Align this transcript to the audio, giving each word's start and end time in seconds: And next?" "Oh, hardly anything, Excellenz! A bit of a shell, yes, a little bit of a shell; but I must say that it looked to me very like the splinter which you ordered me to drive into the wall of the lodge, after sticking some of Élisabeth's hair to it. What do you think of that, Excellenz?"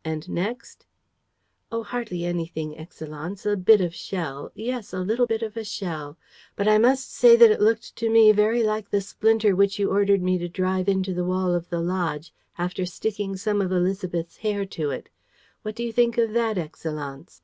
And 0.14 0.28
next?" 0.28 0.84
"Oh, 1.72 1.82
hardly 1.82 2.22
anything, 2.26 2.74
Excellenz! 2.76 3.46
A 3.50 3.56
bit 3.56 3.80
of 3.80 3.92
a 3.92 3.96
shell, 3.96 4.52
yes, 4.54 4.92
a 4.92 5.00
little 5.00 5.24
bit 5.24 5.40
of 5.42 5.56
a 5.56 5.64
shell; 5.64 6.18
but 6.56 6.68
I 6.68 6.76
must 6.76 7.10
say 7.10 7.36
that 7.36 7.50
it 7.50 7.62
looked 7.62 7.96
to 7.96 8.10
me 8.10 8.30
very 8.32 8.62
like 8.62 8.90
the 8.90 9.00
splinter 9.00 9.56
which 9.56 9.78
you 9.78 9.88
ordered 9.90 10.20
me 10.20 10.36
to 10.36 10.46
drive 10.46 10.90
into 10.90 11.14
the 11.14 11.24
wall 11.24 11.54
of 11.54 11.70
the 11.70 11.80
lodge, 11.80 12.34
after 12.58 12.84
sticking 12.84 13.34
some 13.38 13.62
of 13.62 13.70
Élisabeth's 13.70 14.36
hair 14.36 14.66
to 14.66 14.90
it. 14.90 15.08
What 15.62 15.74
do 15.74 15.82
you 15.82 15.90
think 15.90 16.18
of 16.18 16.34
that, 16.34 16.58
Excellenz?" 16.58 17.40